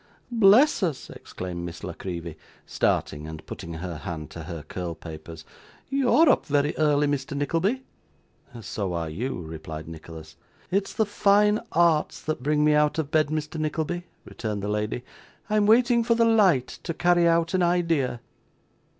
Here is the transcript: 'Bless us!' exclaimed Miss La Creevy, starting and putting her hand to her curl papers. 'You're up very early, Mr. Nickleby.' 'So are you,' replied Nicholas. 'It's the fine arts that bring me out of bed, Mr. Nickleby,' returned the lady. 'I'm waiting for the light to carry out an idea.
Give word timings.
'Bless 0.31 0.81
us!' 0.81 1.11
exclaimed 1.11 1.63
Miss 1.63 1.83
La 1.83 1.93
Creevy, 1.93 2.35
starting 2.65 3.27
and 3.27 3.45
putting 3.45 3.73
her 3.75 3.97
hand 3.97 4.31
to 4.31 4.45
her 4.45 4.63
curl 4.63 4.95
papers. 4.95 5.45
'You're 5.91 6.27
up 6.27 6.47
very 6.47 6.75
early, 6.79 7.05
Mr. 7.05 7.37
Nickleby.' 7.37 7.83
'So 8.59 8.93
are 8.95 9.11
you,' 9.11 9.39
replied 9.43 9.87
Nicholas. 9.87 10.37
'It's 10.71 10.95
the 10.95 11.05
fine 11.05 11.59
arts 11.71 12.19
that 12.23 12.41
bring 12.41 12.63
me 12.65 12.73
out 12.73 12.97
of 12.97 13.11
bed, 13.11 13.27
Mr. 13.27 13.59
Nickleby,' 13.59 14.05
returned 14.25 14.63
the 14.63 14.67
lady. 14.69 15.03
'I'm 15.51 15.67
waiting 15.67 16.03
for 16.03 16.15
the 16.15 16.25
light 16.25 16.79
to 16.81 16.95
carry 16.95 17.27
out 17.27 17.53
an 17.53 17.61
idea. 17.61 18.21